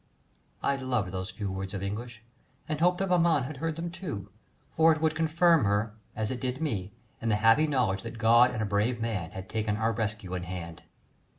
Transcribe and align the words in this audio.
I 0.63 0.77
loved 0.77 1.11
those 1.11 1.29
few 1.29 1.51
words 1.51 1.75
of 1.75 1.83
English, 1.83 2.23
and 2.67 2.79
hoped 2.79 2.97
that 2.97 3.09
maman 3.09 3.43
had 3.43 3.57
heard 3.57 3.75
them 3.75 3.91
too, 3.91 4.31
for 4.75 4.91
it 4.91 4.99
would 4.99 5.13
confirm 5.13 5.63
her 5.63 5.93
as 6.15 6.31
it 6.31 6.41
did 6.41 6.59
me 6.59 6.91
in 7.21 7.29
the 7.29 7.35
happy 7.35 7.67
knowledge 7.67 8.01
that 8.01 8.17
God 8.17 8.49
and 8.49 8.63
a 8.63 8.65
brave 8.65 8.99
man 8.99 9.29
had 9.29 9.47
taken 9.47 9.77
our 9.77 9.91
rescue 9.91 10.33
in 10.33 10.41
hand. 10.45 10.81